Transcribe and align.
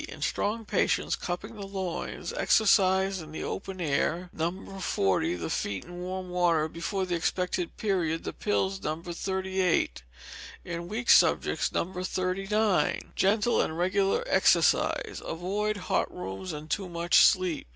In 0.09 0.23
Strong 0.23 0.65
patients, 0.65 1.15
cupping 1.15 1.53
the 1.57 1.67
loins, 1.67 2.33
exercise 2.33 3.21
in 3.21 3.31
the 3.31 3.43
open 3.43 3.79
air, 3.79 4.31
No. 4.33 4.79
40, 4.79 5.35
the 5.35 5.51
feet 5.51 5.85
in 5.85 5.99
warm 6.01 6.31
water 6.31 6.67
before 6.67 7.05
the 7.05 7.13
expected 7.13 7.77
period, 7.77 8.23
the 8.23 8.33
pills 8.33 8.81
No. 8.81 8.99
38; 9.03 10.01
in 10.65 10.87
weak 10.87 11.11
subjects, 11.11 11.71
No. 11.71 11.93
39. 12.03 13.13
Gentle 13.15 13.61
and 13.61 13.77
regular 13.77 14.23
exercise. 14.25 15.21
Avoid 15.23 15.77
hot 15.77 16.11
rooms, 16.11 16.51
and 16.51 16.67
too 16.67 16.89
much 16.89 17.17
sleep. 17.19 17.67